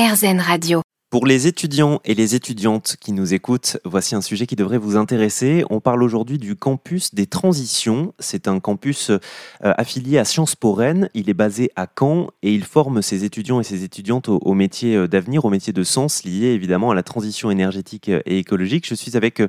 RZN 0.00 0.40
Radio. 0.40 0.89
Pour 1.10 1.26
les 1.26 1.48
étudiants 1.48 1.98
et 2.04 2.14
les 2.14 2.36
étudiantes 2.36 2.94
qui 3.00 3.10
nous 3.10 3.34
écoutent, 3.34 3.78
voici 3.84 4.14
un 4.14 4.20
sujet 4.20 4.46
qui 4.46 4.54
devrait 4.54 4.78
vous 4.78 4.96
intéresser. 4.96 5.64
On 5.68 5.80
parle 5.80 6.04
aujourd'hui 6.04 6.38
du 6.38 6.54
campus 6.54 7.16
des 7.16 7.26
transitions. 7.26 8.14
C'est 8.20 8.46
un 8.46 8.60
campus 8.60 9.10
euh, 9.10 9.18
affilié 9.60 10.18
à 10.18 10.24
Sciences 10.24 10.54
Po 10.54 10.72
Rennes. 10.72 11.10
Il 11.14 11.28
est 11.28 11.34
basé 11.34 11.72
à 11.74 11.88
Caen 11.98 12.28
et 12.44 12.54
il 12.54 12.62
forme 12.62 13.02
ses 13.02 13.24
étudiants 13.24 13.58
et 13.58 13.64
ses 13.64 13.82
étudiantes 13.82 14.28
aux, 14.28 14.54
métiers 14.54 14.94
euh, 14.94 15.08
d'avenir, 15.08 15.44
aux 15.44 15.50
métiers 15.50 15.72
de 15.72 15.82
sens 15.82 16.22
liés 16.22 16.52
évidemment 16.52 16.92
à 16.92 16.94
la 16.94 17.02
transition 17.02 17.50
énergétique 17.50 18.08
et 18.08 18.38
écologique. 18.38 18.86
Je 18.86 18.94
suis 18.94 19.16
avec 19.16 19.40
euh, 19.40 19.48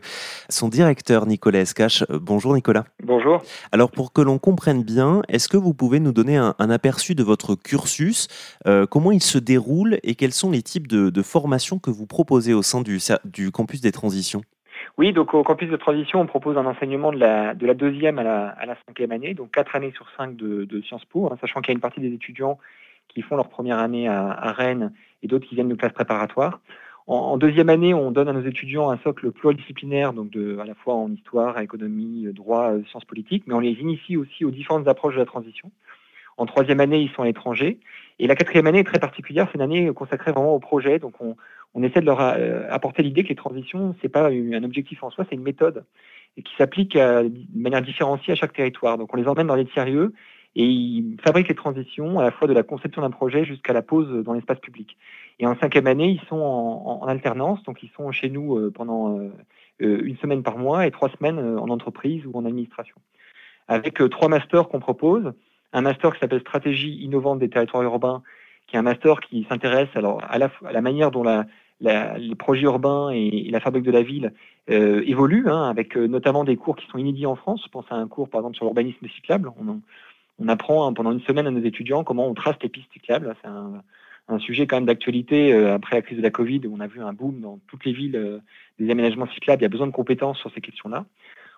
son 0.50 0.68
directeur 0.68 1.28
Nicolas 1.28 1.60
Escache. 1.60 2.04
Bonjour 2.10 2.56
Nicolas. 2.56 2.86
Bonjour. 3.04 3.44
Alors 3.72 3.92
pour 3.92 4.14
que 4.14 4.22
l'on 4.22 4.40
comprenne 4.40 4.82
bien, 4.82 5.22
est-ce 5.30 5.48
que 5.48 5.58
vous 5.58 5.76
pouvez 5.76 6.00
nous 6.00 6.12
donner 6.12 6.38
un, 6.38 6.56
aperçu 6.58 7.14
de 7.14 7.22
votre 7.22 7.54
cursus, 7.54 8.30
comment 8.90 9.12
il 9.12 9.22
se 9.22 9.38
déroule 9.38 10.00
et 10.04 10.16
quels 10.16 10.34
sont 10.34 10.50
les 10.50 10.64
types 10.64 10.88
de, 10.88 11.10
de 11.10 11.22
formations 11.22 11.51
que 11.60 11.90
vous 11.90 12.06
proposez 12.06 12.54
au 12.54 12.62
sein 12.62 12.82
du, 12.82 13.52
campus 13.52 13.82
des 13.82 13.92
transitions? 13.92 14.42
Oui, 14.98 15.14
donc 15.14 15.34
au 15.34 15.44
campus 15.44 15.70
de 15.70 15.78
transition, 15.78 16.20
on 16.22 16.26
propose 16.26 16.58
un 16.58 16.66
enseignement 16.66 17.12
de 17.12 17.18
la, 17.18 17.54
de 17.54 17.66
la 17.66 17.74
deuxième 17.74 18.20
à 18.20 18.24
la, 18.24 18.76
cinquième 18.88 19.12
année, 19.12 19.34
donc 19.34 19.52
quatre 19.52 19.76
années 19.76 19.94
sur 19.96 20.08
cinq 20.18 20.36
de, 20.36 20.82
Sciences 20.82 21.06
Po, 21.06 21.28
hein, 21.32 21.38
sachant 21.40 21.62
qu'il 21.62 21.70
y 21.70 21.72
a 21.72 21.76
une 21.76 21.82
partie 21.82 22.02
des 22.02 22.14
étudiants 22.14 22.58
qui 23.08 23.22
font 23.22 23.36
leur 23.36 23.50
première 23.50 23.80
année 23.80 24.08
à, 24.08 24.52
Rennes 24.54 24.94
et 25.22 25.28
d'autres 25.28 25.48
qui 25.48 25.56
viennent 25.56 25.70
de 25.70 25.76
classes 25.76 25.94
préparatoires. 25.94 26.60
En, 27.08 27.38
deuxième 27.38 27.70
année, 27.70 27.94
on 27.94 28.12
donne 28.12 28.30
à 28.30 28.34
nos 28.34 28.46
étudiants 28.46 28.90
un 28.90 28.98
socle 29.00 29.32
pluridisciplinaire, 29.32 30.14
donc 30.14 30.36
à 30.36 30.66
la 30.66 30.76
fois 30.76 30.96
en 30.96 31.12
histoire, 31.12 31.60
économie, 31.60 32.28
droit, 32.32 32.72
sciences 32.90 33.06
politiques, 33.06 33.44
mais 33.48 33.54
on 33.54 33.60
les 33.60 33.72
initie 33.72 34.18
aussi 34.18 34.46
aux 34.46 34.52
différentes 34.52 34.88
approches 34.88 35.16
de 35.16 35.20
la 35.20 35.26
transition. 35.26 35.72
En 36.38 36.46
troisième 36.46 36.80
année, 36.80 37.00
ils 37.00 37.12
sont 37.12 37.24
à 37.24 37.26
l'étranger. 37.26 37.80
Et 38.22 38.28
la 38.28 38.36
quatrième 38.36 38.68
année 38.68 38.80
est 38.80 38.84
très 38.84 39.00
particulière. 39.00 39.48
C'est 39.48 39.56
une 39.56 39.64
année 39.64 39.92
consacrée 39.96 40.32
vraiment 40.32 40.54
au 40.54 40.60
projet. 40.60 41.00
Donc, 41.00 41.16
on, 41.20 41.84
essaie 41.84 42.02
de 42.02 42.06
leur 42.06 42.22
euh, 42.22 42.68
apporter 42.70 43.02
l'idée 43.02 43.24
que 43.24 43.30
les 43.30 43.36
transitions, 43.36 43.96
c'est 44.00 44.10
pas 44.10 44.30
un 44.30 44.64
objectif 44.64 45.02
en 45.02 45.10
soi, 45.10 45.26
c'est 45.28 45.36
une 45.36 45.42
méthode 45.42 45.86
et 46.38 46.44
qui 46.44 46.56
s'applique 46.56 46.96
de 46.96 47.32
manière 47.56 47.82
différenciée 47.82 48.34
à 48.34 48.36
chaque 48.36 48.54
territoire. 48.54 49.00
Donc, 49.00 49.12
on 49.12 49.18
les 49.18 49.28
emmène 49.28 49.48
dans 49.48 49.56
les 49.56 49.66
tiers-lieux 49.66 50.14
et 50.56 50.64
ils 50.64 51.18
fabriquent 51.24 51.48
les 51.48 51.56
transitions 51.56 52.20
à 52.20 52.24
la 52.24 52.30
fois 52.30 52.48
de 52.48 52.54
la 52.54 52.62
conception 52.62 53.02
d'un 53.02 53.10
projet 53.10 53.44
jusqu'à 53.44 53.74
la 53.74 53.82
pose 53.82 54.24
dans 54.24 54.34
l'espace 54.34 54.60
public. 54.60 54.98
Et 55.40 55.48
en 55.48 55.58
cinquième 55.60 55.88
année, 55.88 56.10
ils 56.10 56.28
sont 56.28 56.38
en, 56.38 57.08
alternance. 57.08 57.64
Donc, 57.64 57.82
ils 57.82 57.90
sont 57.98 58.12
chez 58.12 58.30
nous 58.30 58.56
euh, 58.56 58.72
pendant 58.72 59.18
euh, 59.18 59.32
une 59.80 60.18
semaine 60.18 60.44
par 60.44 60.60
mois 60.60 60.86
et 60.86 60.92
trois 60.92 61.10
semaines 61.10 61.40
en 61.40 61.70
entreprise 61.70 62.24
ou 62.28 62.38
en 62.38 62.46
administration. 62.46 62.98
Avec 63.68 63.96
trois 64.12 64.30
masters 64.30 64.70
qu'on 64.70 64.80
propose, 64.80 65.34
un 65.74 65.82
master 65.82 66.14
qui 66.14 66.20
s'appelle 66.20 66.42
Stratégie 66.42 66.96
innovante 67.02 67.40
des 67.40 67.50
territoires 67.50 67.84
urbains, 67.84 68.24
qui 68.68 68.76
est 68.76 68.80
un 68.80 68.84
master 68.84 69.20
qui 69.20 69.46
s'intéresse 69.50 69.90
alors 69.96 70.22
à 70.28 70.38
la, 70.38 70.50
à 70.66 70.72
la, 70.72 70.82
manière 70.82 71.12
dont 71.12 71.24
la, 71.24 71.46
les 71.82 72.36
projets 72.36 72.64
urbains 72.64 73.10
et, 73.12 73.50
la 73.50 73.60
fabrique 73.60 73.84
de 73.84 73.92
la 73.92 74.04
ville 74.04 74.34
euh, 74.70 75.04
évoluent, 75.06 75.50
hein, 75.50 75.70
avec 75.70 75.98
euh, 75.98 76.08
notamment 76.08 76.44
des 76.44 76.56
cours 76.56 76.76
qui 76.76 76.88
sont 76.88 76.98
inédits 76.98 77.26
en 77.26 77.36
France. 77.36 77.62
Je 77.66 77.70
pense 77.70 77.86
à 77.90 77.96
un 77.96 78.08
cours, 78.08 78.30
par 78.30 78.42
exemple, 78.42 78.56
sur 78.56 78.66
l'urbanisme 78.66 79.08
cyclable. 79.08 79.52
On, 79.60 79.82
on 80.40 80.48
apprend 80.48 80.88
hein, 80.88 80.94
pendant 80.94 81.12
une 81.12 81.22
semaine 81.22 81.48
à 81.48 81.52
nos 81.52 81.64
étudiants 81.64 82.04
comment 82.04 82.28
on 82.28 82.34
trace 82.34 82.56
les 82.62 82.70
pistes 82.70 82.92
cyclables. 82.94 83.36
C'est 83.42 83.48
un, 83.48 83.82
un, 84.28 84.40
sujet 84.40 84.68
quand 84.68 84.78
même 84.78 84.86
d'actualité 84.86 85.54
euh, 85.54 85.76
après 85.76 85.98
la 85.98 86.02
crise 86.02 86.18
de 86.18 86.24
la 86.24 86.32
Covid, 86.32 86.62
où 86.68 86.76
on 86.76 86.80
a 86.80 86.88
vu 86.88 87.02
un 87.02 87.14
boom 87.14 87.42
dans 87.42 87.60
toutes 87.68 87.86
les 87.86 87.94
villes 87.94 88.16
euh, 88.16 88.40
des 88.80 88.90
aménagements 88.90 89.28
cyclables. 89.28 89.62
Il 89.62 89.64
y 89.64 89.66
a 89.66 89.70
besoin 89.70 89.88
de 89.88 89.92
compétences 89.92 90.40
sur 90.40 90.52
ces 90.54 90.62
questions-là. 90.62 91.06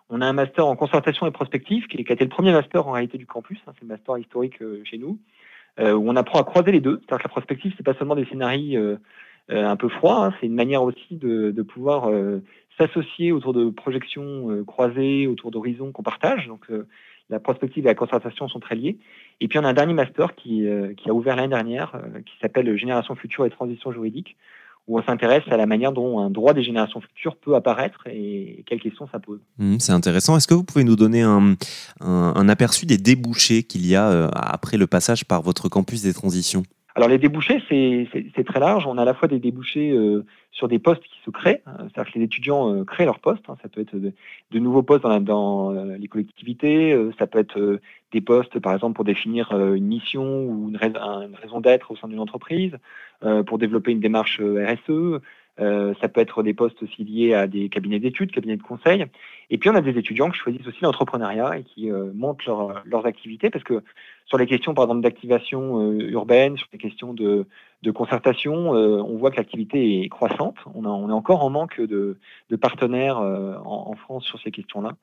On 0.09 0.22
a 0.22 0.26
un 0.26 0.34
master 0.34 0.66
en 0.66 0.76
concertation 0.76 1.26
et 1.28 1.32
prospective, 1.32 1.88
qui, 1.88 1.98
a 1.98 2.02
été 2.02 2.23
le 2.23 2.30
premier 2.30 2.52
master 2.52 2.88
en 2.88 2.92
réalité 2.92 3.18
du 3.18 3.26
campus. 3.26 3.59
Hein, 3.68 3.72
c'est 3.76 3.84
le 3.84 3.88
master 3.88 4.18
historique 4.18 4.62
euh, 4.62 4.82
chez 4.84 4.98
nous, 4.98 5.20
euh, 5.80 5.94
où 5.94 6.10
on 6.10 6.16
apprend 6.16 6.40
à 6.40 6.44
croiser 6.44 6.72
les 6.72 6.82
deux. 6.82 7.00
C'est-à-dire 7.00 7.23
que 7.23 7.30
la 7.30 7.30
prospective, 7.30 7.73
c'est 7.78 7.86
pas 7.86 7.94
seulement 7.94 8.16
des 8.16 8.26
scénarios 8.26 8.80
euh, 8.80 8.98
un 9.50 9.76
peu 9.76 9.90
froids, 9.90 10.26
hein, 10.26 10.34
c'est 10.40 10.45
une 10.45 10.56
manière 10.56 10.84
aussi 10.84 11.16
de, 11.16 11.62
pouvoir 11.64 12.10
s'associer 12.78 13.32
autour 13.32 13.54
de 13.54 13.70
projections 13.70 14.64
croisées, 14.66 15.28
autour 15.28 15.52
d'horizons 15.52 15.92
qu'on 15.92 16.02
partage. 16.04 16.48
Donc 16.48 16.67
la 17.30 17.39
prospective 17.42 17.83
et 17.83 17.89
la 17.89 17.95
concertation 17.95 18.48
sont 18.48 18.61
très 18.61 18.76
liées. 18.76 18.98
Et 19.42 19.50
puis 19.50 19.60
on 19.60 19.66
a 19.66 19.67
un 19.67 19.73
dernier 19.73 19.94
master 19.94 20.36
qui, 20.36 20.66
qui 20.95 21.10
a 21.10 21.14
ouvert 21.14 21.36
l'année 21.36 21.50
dernière, 21.50 21.92
qui 22.26 22.38
s'appelle 22.42 22.77
Génération 22.77 23.16
future 23.16 23.45
et 23.45 23.50
transition 23.50 23.92
juridique, 23.92 24.38
où 24.88 24.99
on 24.99 25.04
s'intéresse 25.04 25.44
à 25.49 25.58
la 25.58 25.66
manière 25.66 25.92
dont 25.92 26.20
un 26.20 26.30
droit 26.30 26.54
des 26.54 26.64
générations 26.64 27.02
futures 27.02 27.36
peut 27.38 27.55
apparaître 27.55 28.05
et 28.08 28.64
quelles 28.67 28.82
questions 28.82 29.08
ça 29.11 29.20
pose. 29.20 29.39
Mmh, 29.58 29.77
c'est 29.80 29.94
intéressant. 29.94 30.36
Est-ce 30.36 30.48
que 30.48 30.54
vous 30.54 30.64
pouvez 30.64 30.83
nous 30.83 30.95
donner 30.95 31.21
un, 31.21 31.55
un 32.02 32.49
aperçu 32.49 32.86
des 32.86 32.98
débouchés 32.98 33.64
qu'il 33.64 33.86
y 33.86 33.95
a 33.95 34.10
euh, 34.10 34.30
après 34.33 34.77
le 34.77 34.88
passage 34.88 35.26
par 35.26 35.42
votre 35.42 35.70
campus 35.70 36.02
des 36.02 36.14
transitions? 36.14 36.64
Alors 36.95 37.09
les 37.09 37.17
débouchés, 37.17 37.64
c'est 37.70 38.43
très 38.43 38.59
large. 38.59 38.86
On 38.86 38.98
a 38.98 39.02
à 39.02 39.05
la 39.05 39.15
fois 39.15 39.27
des 39.27 39.39
débouchés 39.39 39.92
euh, 39.92 40.26
sur 40.52 40.67
des 40.67 40.77
postes 40.77 41.04
qui 41.04 41.20
se 41.26 41.31
créent, 41.31 41.64
hein. 41.65 41.77
c'est-à-dire 41.80 42.14
que 42.14 42.20
les 42.20 42.26
étudiants 42.26 42.71
euh, 42.71 42.83
créent 42.83 43.05
leurs 43.05 43.20
postes. 43.20 43.43
Hein. 43.49 43.55
Ça 43.64 43.70
peut 43.70 43.81
être 43.81 43.95
de, 43.95 44.14
nouveaux 44.59 44.83
postes 44.83 45.03
dans, 45.03 45.20
dans 45.20 45.71
les 45.71 46.08
collectivités, 46.08 46.95
ça 47.17 47.26
peut 47.26 47.39
être 47.39 47.80
des 48.11 48.21
postes, 48.21 48.59
par 48.59 48.73
exemple, 48.73 48.95
pour 48.95 49.05
définir 49.05 49.52
une 49.52 49.87
mission 49.87 50.43
ou 50.45 50.70
une 50.70 50.77
raison 50.77 51.61
d'être 51.61 51.92
au 51.92 51.95
sein 51.95 52.08
d'une 52.08 52.20
entreprise, 52.20 52.77
pour 53.48 53.58
développer 53.58 53.92
une 53.92 53.99
démarche 53.99 54.39
RSE. 54.39 55.20
Euh, 55.59 55.93
ça 56.02 56.09
peut 56.09 56.19
être 56.19 56.41
des 56.41 56.55
postes 56.55 56.81
aussi 56.81 57.03
liés 57.03 57.36
à 57.36 57.45
des 57.45 57.69
cabinets 57.69 57.99
d'études, 57.99 58.31
cabinets 58.31 58.58
de 58.58 58.64
conseil. 58.64 59.05
Et 59.52 59.59
puis 59.59 59.69
on 59.69 59.75
a 59.75 59.81
des 59.81 59.97
étudiants 59.99 60.31
qui 60.31 60.39
choisissent 60.39 60.65
aussi 60.65 60.81
l'entrepreneuriat 60.81 61.59
et 61.59 61.64
qui 61.64 61.91
euh, 61.91 62.11
montent 62.15 62.43
leurs 62.45 63.05
activités 63.05 63.52
parce 63.52 63.64
que 63.64 63.83
sur 64.25 64.39
les 64.39 64.47
questions 64.47 64.73
par 64.73 64.86
exemple 64.86 65.02
d'activation 65.02 65.80
euh, 65.80 66.09
urbaine, 66.09 66.58
sur 66.58 66.67
les 66.73 66.80
questions 66.80 67.14
de, 67.14 67.45
de 67.83 67.91
concertation, 67.91 68.71
on 68.71 69.15
voit 69.17 69.30
que 69.30 69.37
l'activité 69.37 70.02
est 70.02 70.09
croissante. 70.09 70.55
On, 70.73 70.86
a, 70.86 70.87
on, 70.87 71.09
est 71.09 71.14
encore 71.14 71.43
en 71.43 71.52
manque 71.52 71.80
de, 71.80 72.17
de 72.49 72.55
partenaires 72.55 73.17
en, 73.17 73.91
en, 73.91 73.95
France 73.95 74.25
sur 74.25 74.39
ces 74.41 74.49
questions-là. 74.49 74.93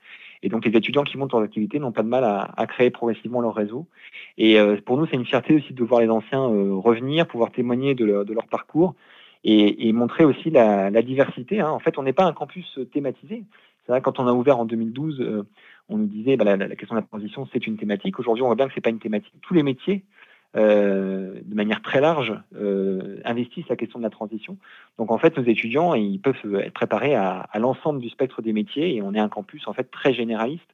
Et 0.43 0.49
donc 0.49 0.65
les 0.65 0.77
étudiants 0.77 1.05
qui 1.05 1.17
montent 1.17 1.33
leurs 1.33 1.43
activités 1.43 1.79
n'ont 1.79 1.93
pas 1.93 2.03
de 2.03 2.09
mal 2.09 2.25
à, 2.25 2.51
à, 2.57 2.67
créer 2.67 2.91
progressivement 2.91 3.41
leur 3.41 3.55
réseau. 3.55 3.87
Et 4.39 4.59
pour 4.85 4.97
nous, 4.97 5.07
c'est 5.07 5.17
une 5.17 5.27
fierté 5.27 5.55
aussi 5.55 5.75
de 5.75 5.85
voir 5.85 6.01
les 6.01 6.09
anciens 6.09 6.41
revenir, 6.41 7.27
pouvoir 7.27 7.53
témoigner 7.53 7.95
de 7.95 8.05
leur, 8.05 8.25
de 8.25 8.33
leur 8.33 8.47
parcours 8.47 8.95
et, 9.45 9.89
et 9.89 9.93
montrer 9.93 10.25
aussi 10.25 10.51
la, 10.51 10.91
la 10.91 11.03
diversité. 11.03 11.61
Hein. 11.61 11.71
En 11.71 11.79
fait, 11.79 11.99
on 11.99 12.03
n'est 12.03 12.13
pas 12.13 12.25
un 12.25 12.33
campus 12.33 12.79
thématisé. 12.93 13.45
C'est 13.85 13.93
vrai, 13.93 14.03
quand 14.03 14.19
on 14.19 14.27
a 14.27 14.33
ouvert 14.33 14.59
en 14.59 14.65
2012, 14.65 15.21
euh, 15.21 15.47
on 15.89 15.99
nous 15.99 16.07
disait 16.07 16.37
bah, 16.37 16.45
la, 16.45 16.57
la, 16.57 16.77
question 16.77 16.95
de 16.95 17.01
la 17.01 17.07
transition, 17.07 17.49
c'est 17.53 17.67
une 17.67 17.77
thématique. 17.77 18.19
Aujourd'hui, 18.19 18.43
on 18.43 18.47
voit 18.47 18.57
bien 18.57 18.69
que 18.69 18.75
c'est 18.75 18.81
pas 18.81 18.91
une 18.91 18.99
thématique. 18.99 19.33
Tous 19.41 19.55
les 19.55 19.63
métiers, 19.63 20.05
euh, 20.57 21.41
de 21.43 21.55
manière 21.55 21.81
très 21.81 22.01
large, 22.01 22.35
euh, 22.55 23.21
investissent 23.25 23.69
la 23.69 23.77
question 23.77 23.99
de 23.99 24.05
la 24.05 24.11
transition. 24.11 24.59
Donc, 24.99 25.11
en 25.11 25.19
fait, 25.19 25.37
nos 25.37 25.45
étudiants, 25.45 25.95
ils 25.95 26.21
peuvent 26.21 26.57
être 26.57 26.75
préparés 26.75 27.15
à, 27.15 27.47
à 27.51 27.59
l'ensemble 27.59 28.01
du 28.01 28.11
spectre 28.11 28.43
des 28.43 28.53
métiers 28.53 28.95
et 28.95 29.03
on 29.03 29.15
est 29.15 29.19
un 29.19 29.29
campus 29.29 29.67
en 29.67 29.73
fait 29.73 29.91
très 29.91 30.13
généraliste, 30.13 30.69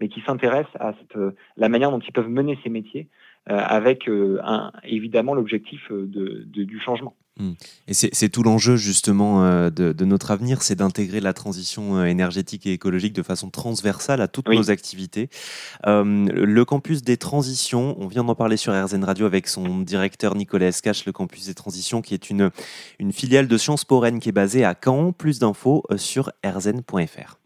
mais 0.00 0.08
qui 0.08 0.20
s'intéresse 0.20 0.66
à 0.78 0.92
cette, 0.92 1.18
la 1.56 1.68
manière 1.68 1.90
dont 1.90 2.00
ils 2.00 2.12
peuvent 2.12 2.28
mener 2.28 2.58
ces 2.62 2.70
métiers 2.70 3.06
euh, 3.06 3.08
avec 3.46 4.08
un, 4.08 4.70
évidemment 4.84 5.34
l'objectif 5.34 5.90
de, 5.90 6.44
de, 6.46 6.64
du 6.64 6.80
changement. 6.80 7.16
Hmm. 7.40 7.52
Et 7.88 7.94
c'est 7.94 8.28
tout 8.28 8.42
l'enjeu 8.42 8.76
justement 8.76 9.44
euh, 9.44 9.70
de, 9.70 10.04
notre 10.04 10.30
avenir, 10.30 10.62
c'est 10.62 10.74
d'intégrer 10.74 11.20
la 11.20 11.32
transition 11.32 11.96
euh, 11.96 12.04
énergétique 12.04 12.66
et 12.66 12.72
écologique 12.72 13.14
de 13.14 13.22
façon 13.22 13.48
transversale 13.48 14.20
à 14.20 14.28
toutes 14.28 14.48
nos 14.48 14.70
activités. 14.70 15.30
Euh, 15.86 16.26
le 16.26 16.64
campus 16.64 17.02
des 17.02 17.16
transitions, 17.16 17.96
on 17.98 18.08
vient 18.08 18.24
d'en 18.24 18.34
parler 18.34 18.58
sur 18.58 18.74
RZN 18.74 19.04
Radio 19.04 19.24
avec 19.24 19.48
son 19.48 19.80
directeur 19.80 20.34
Nicolas 20.34 20.66
Escache, 20.66 21.06
le 21.06 21.12
campus 21.12 21.46
des 21.46 21.54
transitions 21.54 22.02
qui 22.02 22.12
est 22.12 22.28
une, 22.28 22.50
une 22.98 23.12
filiale 23.12 23.48
de 23.48 23.56
Sciences 23.56 23.86
Po 23.86 24.00
Rennes 24.00 24.20
qui 24.20 24.28
est 24.28 24.32
basée 24.32 24.64
à 24.64 24.74
Caen. 24.82 25.12
Plus 25.12 25.38
d'infos 25.38 25.84
sur 25.96 26.30
rzn.fr. 26.44 27.39